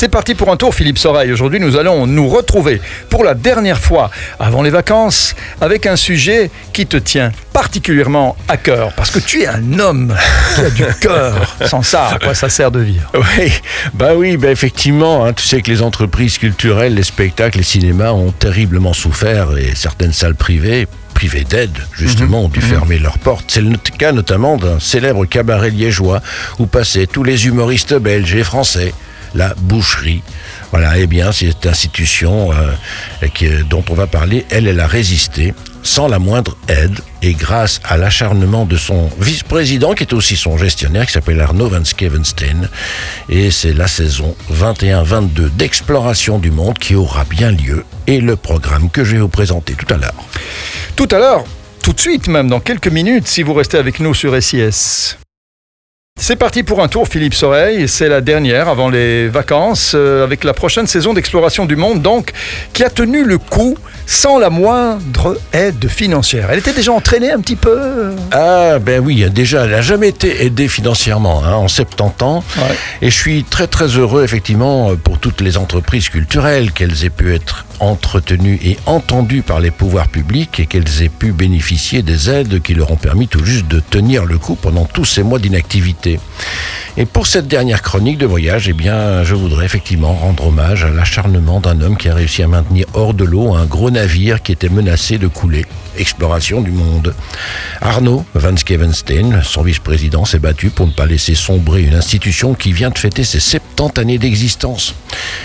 [0.00, 1.30] C'est parti pour un tour, Philippe Soreille.
[1.30, 6.50] Aujourd'hui, nous allons nous retrouver pour la dernière fois avant les vacances avec un sujet
[6.72, 8.94] qui te tient particulièrement à cœur.
[8.94, 10.16] Parce que tu es un homme
[10.54, 11.54] qui a du cœur.
[11.66, 13.12] Sans ça, à quoi ça sert de vivre?
[13.12, 13.52] Oui,
[13.92, 15.26] bah oui, bah effectivement.
[15.26, 19.74] hein, tu sais que les entreprises culturelles, les spectacles, les cinémas ont terriblement souffert et
[19.74, 23.44] certaines salles privées privées d'aide, justement, ont dû fermer leurs portes.
[23.48, 26.22] C'est le cas notamment d'un célèbre cabaret liégeois
[26.58, 28.94] où passaient tous les humoristes belges et français
[29.34, 30.22] la boucherie.
[30.70, 32.72] Voilà, eh bien, cette institution euh,
[33.34, 35.52] qui- dont on va parler, elle, elle a résisté
[35.82, 40.58] sans la moindre aide et grâce à l'acharnement de son vice-président, qui est aussi son
[40.58, 42.68] gestionnaire, qui s'appelle Arnaud Van Skevenstein.
[43.30, 48.90] Et c'est la saison 21-22 d'exploration du monde qui aura bien lieu et le programme
[48.90, 50.14] que je vais vous présenter tout à l'heure.
[50.96, 51.44] Tout à l'heure,
[51.82, 55.16] tout de suite même, dans quelques minutes, si vous restez avec nous sur SIS.
[56.22, 57.88] C'est parti pour un tour, Philippe Soreille.
[57.88, 62.32] C'est la dernière avant les vacances, euh, avec la prochaine saison d'exploration du monde, donc,
[62.74, 63.76] qui a tenu le coup
[64.06, 66.48] sans la moindre aide financière.
[66.52, 67.70] Elle était déjà entraînée un petit peu.
[67.78, 72.44] euh, Ah ben oui, déjà, elle n'a jamais été aidée financièrement hein, en 70 ans.
[72.58, 72.76] Ouais.
[73.00, 77.34] Et je suis très très heureux effectivement pour toutes les entreprises culturelles qu'elles aient pu
[77.34, 82.60] être entretenues et entendues par les pouvoirs publics et qu'elles aient pu bénéficier des aides
[82.60, 86.09] qui leur ont permis tout juste de tenir le coup pendant tous ces mois d'inactivité.
[86.10, 86.20] société.
[86.96, 90.90] Et pour cette dernière chronique de voyage, eh bien, je voudrais effectivement rendre hommage à
[90.90, 94.52] l'acharnement d'un homme qui a réussi à maintenir hors de l'eau un gros navire qui
[94.52, 95.66] était menacé de couler.
[95.98, 97.14] Exploration du monde.
[97.80, 102.72] Arnaud Van Skevenstein, son vice-président, s'est battu pour ne pas laisser sombrer une institution qui
[102.72, 104.94] vient de fêter ses 70 années d'existence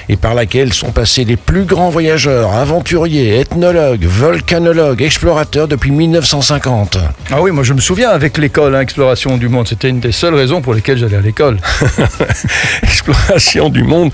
[0.10, 6.98] et par laquelle sont passés les plus grands voyageurs, aventuriers, ethnologues, volcanologues, explorateurs depuis 1950.
[7.32, 10.12] Ah oui, moi je me souviens avec l'école hein, Exploration du Monde, c'était une des
[10.12, 11.35] seules raisons pour lesquelles j'allais à l'école.
[12.84, 14.12] exploration du monde,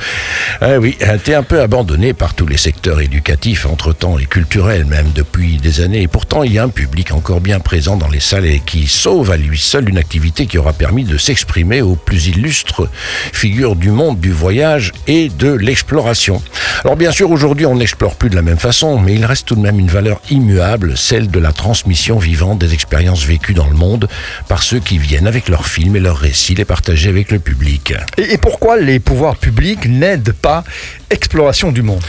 [0.59, 4.85] ah oui, a été un peu abandonnée par tous les secteurs éducatifs entre-temps et culturels
[4.85, 6.01] même depuis des années.
[6.01, 8.87] Et pourtant, il y a un public encore bien présent dans les salles et qui
[8.87, 12.89] sauve à lui seul une activité qui aura permis de s'exprimer aux plus illustres
[13.33, 16.41] figures du monde du voyage et de l'exploration.
[16.83, 19.55] Alors bien sûr, aujourd'hui, on n'explore plus de la même façon, mais il reste tout
[19.55, 23.75] de même une valeur immuable, celle de la transmission vivante des expériences vécues dans le
[23.75, 24.07] monde
[24.47, 27.93] par ceux qui viennent avec leurs films et leurs récits les partager avec le public.
[28.17, 30.63] Et, et pourquoi les pouvoirs publics n'aident pas
[31.09, 32.01] Exploration du Monde?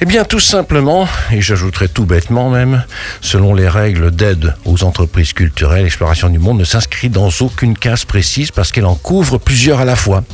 [0.00, 2.84] Eh bien, tout simplement, et j'ajouterai tout bêtement même,
[3.20, 8.04] selon les règles d'aide aux entreprises culturelles, l'exploration du monde ne s'inscrit dans aucune case
[8.04, 10.24] précise parce qu'elle en couvre plusieurs à la fois.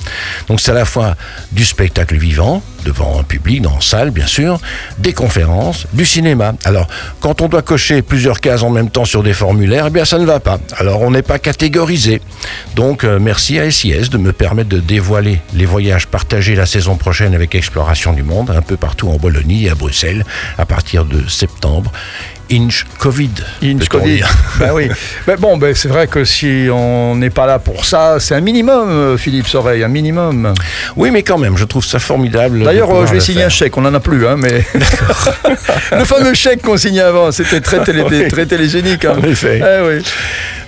[0.48, 1.14] Donc c'est à la fois
[1.52, 4.60] du spectacle vivant, devant un public, dans une salle bien sûr,
[4.98, 6.54] des conférences, du cinéma.
[6.64, 6.86] Alors,
[7.20, 10.18] quand on doit cocher plusieurs cases en même temps sur des formulaires, eh bien ça
[10.18, 10.58] ne va pas.
[10.76, 12.20] Alors on n'est pas catégorisé.
[12.76, 16.96] Donc euh, merci à SIS de me permettre de dévoiler les voyages partagés la saison
[16.96, 20.24] prochaine avec Exploration du Monde, un peu partout en Bolognie et à Bruxelles,
[20.58, 21.92] à partir de septembre.
[22.52, 23.30] Inch Covid.
[23.62, 24.22] Inch Covid.
[24.58, 24.88] Ben oui.
[25.26, 28.40] Mais bon, ben c'est vrai que si on n'est pas là pour ça, c'est un
[28.40, 30.52] minimum, euh, Philippe Soreille, un minimum.
[30.96, 32.62] Oui, mais quand même, je trouve ça formidable.
[32.64, 33.46] D'ailleurs, euh, je vais signer faire.
[33.46, 34.64] un chèque, on n'en a plus, hein, mais.
[35.92, 39.04] le fameux chèque qu'on signait avant, c'était très, télé- très télégénique.
[39.04, 39.16] hein.
[39.18, 39.60] En effet.
[39.62, 40.02] Eh oui.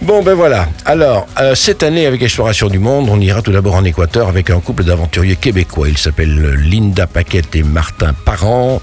[0.00, 0.66] Bon, ben voilà.
[0.84, 4.50] Alors, euh, cette année, avec Exploration du Monde, on ira tout d'abord en Équateur avec
[4.50, 5.88] un couple d'aventuriers québécois.
[5.88, 8.82] Ils s'appellent Linda Paquette et Martin Parent.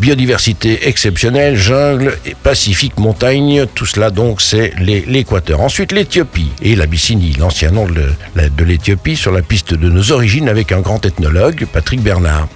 [0.00, 3.66] Biodiversité exceptionnelle, jungle et Pacifique montagne.
[3.74, 5.60] Tout cela, donc, c'est l'Équateur.
[5.60, 10.48] Ensuite, l'Éthiopie et l'Abyssinie, l'ancien nom de, de l'Éthiopie, sur la piste de nos origines
[10.48, 12.48] avec un grand ethnologue, Patrick Bernard.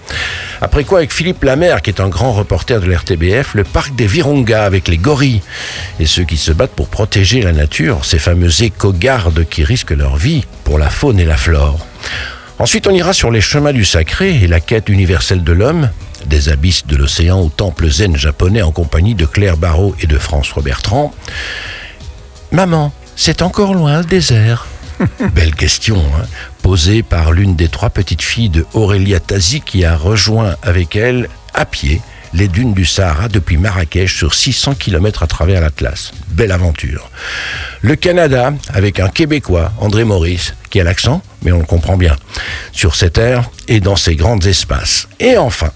[0.61, 4.07] Après quoi, avec Philippe Lamère, qui est un grand reporter de l'RTBF, le parc des
[4.07, 5.43] Virunga avec les gorilles
[6.01, 10.17] et ceux qui se battent pour protéger la nature, ces fameux éco-gardes qui risquent leur
[10.17, 11.87] vie pour la faune et la flore.
[12.59, 15.91] Ensuite, on ira sur les chemins du sacré et la quête universelle de l'homme,
[16.27, 20.19] des abysses de l'océan au temple zen japonais en compagnie de Claire Barrault et de
[20.19, 21.12] François Bertrand.
[22.53, 24.67] Maman, c'est encore loin le désert
[25.35, 26.25] Belle question, hein,
[26.62, 31.29] posée par l'une des trois petites filles de Aurélia Tazi qui a rejoint avec elle,
[31.53, 32.00] à pied,
[32.32, 36.12] les dunes du Sahara depuis Marrakech sur 600 km à travers l'Atlas.
[36.29, 37.11] Belle aventure.
[37.81, 42.17] Le Canada, avec un Québécois, André Maurice, qui a l'accent, mais on le comprend bien,
[42.73, 45.09] sur cette terre et dans ces grands espaces.
[45.20, 45.70] Et enfin,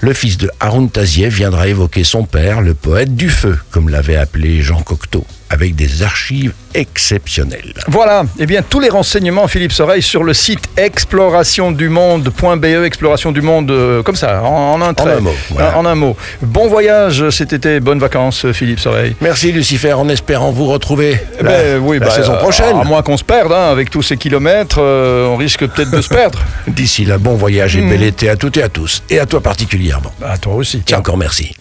[0.00, 4.16] le fils de Haroun Taziev viendra évoquer son père, le poète du feu, comme l'avait
[4.16, 5.26] appelé Jean Cocteau.
[5.50, 7.74] Avec des archives exceptionnelles.
[7.88, 13.42] Voilà, et eh bien tous les renseignements, Philippe Soreille, sur le site explorationdumonde.be, exploration du
[13.42, 15.14] monde, euh, comme ça, en, un trait.
[15.14, 15.34] En un mot.
[15.76, 16.16] En, un mot.
[16.42, 19.16] Bon voyage cet été, bonnes vacances, Philippe Soreille.
[19.20, 22.76] Merci Lucifer, en espérant vous retrouver eh ben, oui, la bah, saison euh, prochaine.
[22.76, 26.00] À moins qu'on se perde, hein, avec tous ces kilomètres, euh, on risque peut-être de
[26.00, 26.38] se perdre.
[26.68, 29.40] D'ici là, bon voyage et bel été à toutes et à tous, et à toi
[29.40, 30.12] particulièrement.
[30.24, 30.82] À toi aussi.
[30.88, 31.58] Et encore merci.